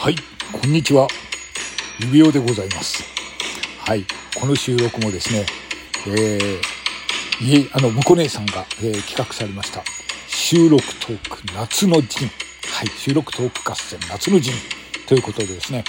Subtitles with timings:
[0.00, 0.16] はい、
[0.52, 1.08] こんにちは。
[1.98, 3.02] 指輪でございます。
[3.80, 4.04] はい、
[4.38, 5.44] この収録もですね、
[6.06, 9.82] えー、いえ、あの、向こう姉さんが、えー企画されました。
[10.28, 12.28] 収録トーク夏の陣。
[12.72, 14.54] はい、収録トーク合戦夏の陣。
[15.08, 15.82] ということでですね、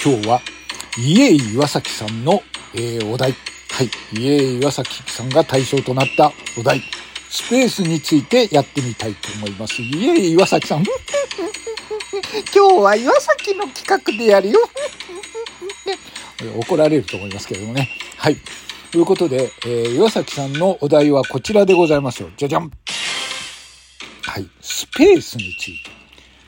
[0.00, 0.40] 今日は、
[0.96, 3.32] 家岩崎さんの、えーお題。
[3.72, 6.80] はい、家岩崎さんが対象となったお題。
[7.28, 9.82] スペースについてやってみたいと思います。
[9.82, 10.84] 家岩崎さん。
[12.54, 14.60] 今日は岩崎の企画でやるよ。
[15.86, 15.96] ね
[16.58, 17.88] 怒られると思いますけれどもね。
[18.16, 18.36] はい。
[18.90, 22.30] ということで、えー岩崎さんのお題はこちらでございますよ。
[22.36, 22.70] じゃじゃん。
[24.22, 24.48] はい。
[24.60, 25.90] スペースについて。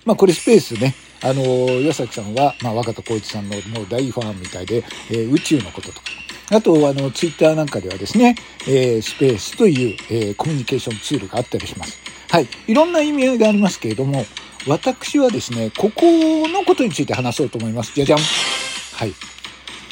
[0.04, 0.94] まあこれスペースね。
[1.22, 6.00] あのー岩崎さんは、まあ若田光一さんのもう大ファンみたいで、えー宇宙のこととか。
[6.50, 8.34] あと、あの、ツイッターなんかではですね、
[8.66, 11.98] えースペースという、えーコミュニケーションツールがあったりします。
[12.30, 12.48] はい。
[12.66, 14.24] いろんな意味合いがありますけれども、
[14.66, 16.02] 私はですね、ここ
[16.48, 17.92] のことについて話そうと思います。
[17.94, 18.18] じゃじゃん。
[18.18, 19.12] はい。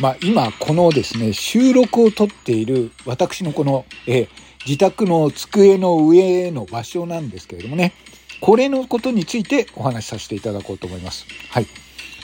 [0.00, 4.28] まあ、今、このですね、収録をとっている私のこの、え
[4.66, 7.92] 自宅の机の上の場所なんですけれどもね、
[8.40, 11.26] これのことについてお話しさせていただこうと思います。
[11.50, 11.66] はい。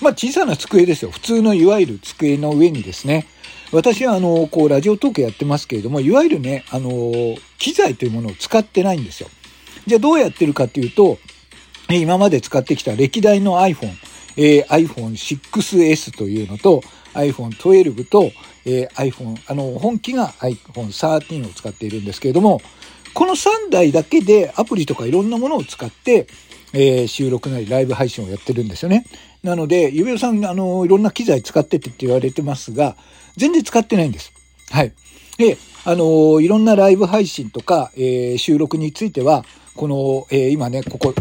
[0.02, 1.12] まあ、小さな机ですよ。
[1.12, 3.26] 普通のいわゆる机の上にですね、
[3.70, 9.30] 私はあの、こう、ラジオトークやってますけれども、いわゆるね、あの、機材というものを使ってないんですよ。
[9.86, 11.18] じゃあどうやってるかっていうと、
[12.00, 13.92] 今まで使ってきた歴代の iPhone、
[14.36, 16.82] えー iPhone6S というのと
[17.14, 18.30] iPhone12 と、
[18.64, 22.60] えー iPhone、あの、本機が iPhone13 を使っているんですけれども、
[23.14, 26.26] この3台だけでアプリとかいろんなものを使って、
[26.72, 29.04] えー収録なりライブ配信をやってるんですよね。
[29.42, 32.96] なので、ゆべおさん、あの、いろんな機材使っててって言われてますが、
[33.36, 34.32] 全然使ってないんです。
[34.70, 34.92] はい。
[35.36, 41.14] で、あのいろんなライブ配信とか、えー収録については、この、えー今ね、ここ、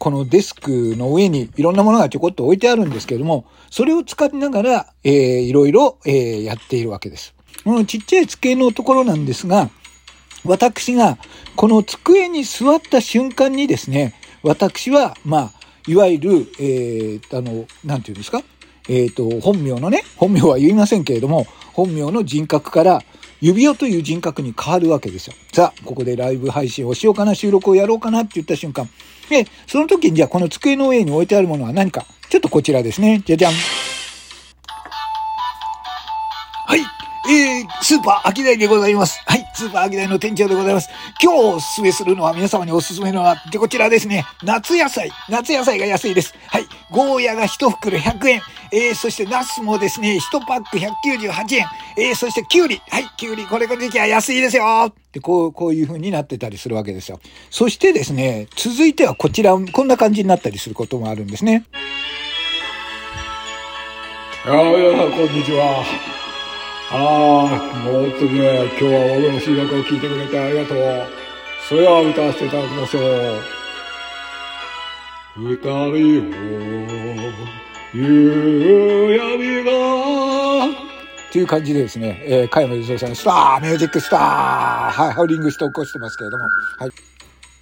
[0.00, 7.34] このデスクの上にいろんなものがちょこっと置いてあるんですけれども、それを使いながら、えーいろいろ、えーやっているわけです。
[7.64, 9.68] このちっちゃい机のところなんですが、
[10.44, 11.18] 私が
[11.54, 15.52] この机に座った瞬間にですね、私は、まあ、
[15.86, 18.42] いわゆる、えー、あの、なんていうんですか？
[18.88, 23.02] えっ、と、本名のね、本名は言いませんけれども、本名の人格から、
[23.42, 25.34] 指輪という人格に変わるわけですよ。
[25.52, 28.88] さあ、ここでライブ配信をしようかな、収録をやろうかなって言った瞬間。
[29.30, 32.04] で、その時にじゃあこの机の上に置いてあるものは何か。
[32.28, 33.22] ちょっとこちらですね。
[33.24, 33.52] じゃじゃん。
[36.66, 36.80] はい。
[37.30, 39.22] えー、スーパーアキダイでございます。
[39.26, 39.44] はい。
[39.60, 40.88] スーパーアキダイの店長でございます。
[41.22, 44.24] 今日おすすめするのは皆様におすすめのは、こちらですね。
[44.42, 45.10] 夏野菜。
[45.28, 46.34] 夏野菜が安いです。
[46.46, 46.66] はい。
[46.90, 48.40] ゴーヤが1袋100円。
[48.72, 51.66] えー、そしてナスもですね、1パック198円。
[51.98, 52.80] えー、そしてキュウリ。
[52.88, 53.04] はい。
[53.18, 53.44] キュウリ。
[53.44, 54.94] これこれ時期は安いですよ。
[55.12, 57.20] で、こう、こういう風になってたりするわけですよ。
[57.50, 61.64] そしてですね、続いてはこちら、こんな感じになったりすることもあるんですね。
[64.46, 66.19] ああ、皆さん、こんにちは。
[66.92, 70.76] ああ、もう本当にね、今日は俺の収録を聞いてくれてありがとう。
[71.68, 73.40] それでは歌わせていただきましょう。
[75.36, 76.34] 二人を、
[77.94, 79.70] 夕闇が、
[81.30, 86.44] という感じでですね、えー、加山雄三さん、スターミュージックスターはい、ハウリングして起こしてますけれども、
[86.78, 86.90] はい。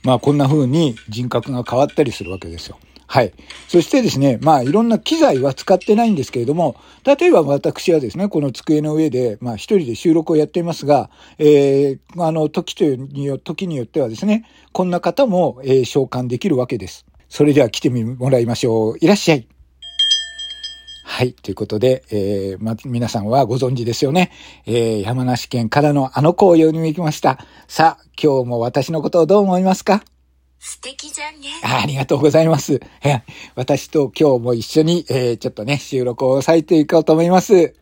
[0.04, 2.78] まあ、こんな風に人格が変わったりするわけですよ。
[3.10, 3.32] はい。
[3.68, 11.08] そしてですね、まあ、いろんな機材は使ってないんですけれども、例えば私はですね、この机の上で、まあ、一人で収録をやっていますが、
[11.38, 17.06] えー、あの、時というによ、時によってはですね、こんな方も、えー召喚できるわけです。
[17.30, 18.98] それでは来てもらいましょう。
[19.00, 19.48] いらっしゃい。
[21.04, 21.32] はい。
[21.32, 24.30] ということで、えー、ま、皆さんはご存知ですよね。
[24.66, 27.38] えー、山梨県からのあの子を呼びに行きました。
[27.68, 30.04] さあ、今日も私のことをどう思いますか？
[30.60, 31.48] 素敵じゃんね。
[31.62, 32.80] あありがとうございます。
[33.02, 33.22] えー
[33.54, 37.74] 私と今日も一緒に、えー、ちょっとね、収録をされていこうと思います。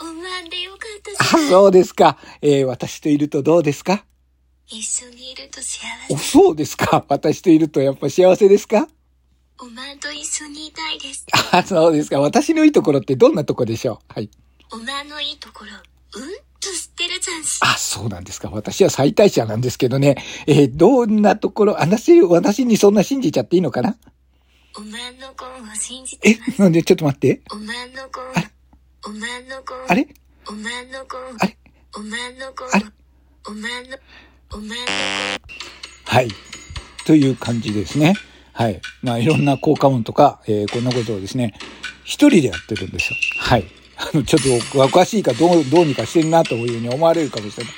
[0.00, 1.38] おまんでよかったあ。
[1.48, 2.18] そうですか。
[2.42, 4.04] えー、私といるとどうですか？
[4.66, 6.24] 一緒にいると幸お、せ。
[6.24, 7.04] そうですか。
[7.08, 8.88] 私といるとやっぱ幸せですか？
[9.60, 11.26] おまんと一緒にいたいです。
[11.52, 12.18] あ、そうですか。
[12.20, 14.12] 私のいいところってどんなとこでしょう？
[14.12, 14.30] はい。
[14.72, 15.70] おまんのいいところ、
[16.20, 16.28] うん？
[17.60, 18.50] あ、そうなんですか。
[18.50, 20.16] 私は最大者なんですけどね。
[20.46, 23.96] えーどんなところ、私、私にそんな信じちゃっていいのかな？
[24.76, 26.62] おまんの子を信じてえ。
[26.62, 27.40] なんで、ちょっと待って。
[27.52, 28.48] おまんの子をあれ、
[29.06, 30.08] おまんの子を、あれ？
[30.48, 31.56] おまんの子を、あれ？
[31.96, 32.84] おまんの子をあれ、
[33.46, 33.96] おまんの、
[34.52, 34.74] おまんの
[36.06, 36.28] はい。
[37.06, 38.14] という感じですね。
[38.52, 38.80] はい。
[39.02, 41.54] まあ、いろんな効果音とか、えーこんなことをですね、
[42.04, 43.16] 一人でやってるんですよ。
[43.38, 43.64] はい。
[44.12, 47.72] あの、ちょっとおかしいかどう、どうにかしてるなというふうに思われるかもしれない。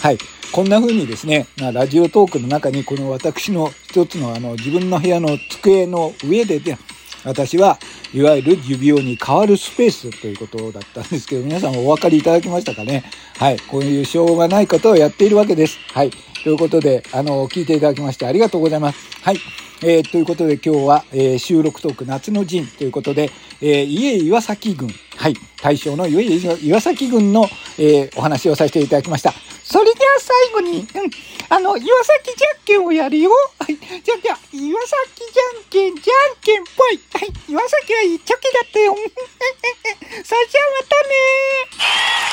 [0.00, 0.18] はい。
[0.52, 6.78] こんな風にですね、ラジオトークの中にこの私の一つのあの自分の部屋の机の上でね、
[7.24, 7.78] 私は
[8.14, 13.04] いわゆる指輪に変わるスペースということだったんですけど、皆さんお分かりいただきましたかね？
[13.38, 13.58] はい。
[13.58, 15.78] こういうしょうがないことをやっているわけです。
[15.92, 16.10] はい。
[16.44, 18.98] ということで、あの、聞いていただきましてありがとうございます。
[19.22, 19.38] はい。
[19.82, 23.30] えーということで今日は、えー収録トーク夏の陣ということで、
[23.60, 25.34] えー家岩崎郡、はい。
[25.60, 26.22] 大将の家
[26.62, 27.44] 岩崎軍の、
[27.76, 29.34] えーお話をさせていただきました。
[29.64, 30.86] それでは最後に、うん、
[31.48, 33.30] あの、岩崎じゃんけんをやるよ。
[33.58, 33.76] はい。
[33.76, 34.96] じゃあ、じゃあ、岩崎
[35.32, 37.00] じゃんけん、じゃんけんぽい。
[37.14, 37.32] はい。
[37.48, 38.94] 岩崎はいいチョキだったよ。
[38.94, 42.27] それじゃあまたね